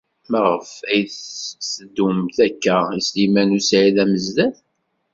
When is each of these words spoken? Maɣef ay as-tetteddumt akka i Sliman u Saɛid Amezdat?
Maɣef 0.31 0.69
ay 0.91 1.01
as-tetteddumt 1.07 2.37
akka 2.47 2.77
i 2.97 2.99
Sliman 3.07 3.55
u 3.57 3.59
Saɛid 3.67 3.97
Amezdat? 4.03 4.57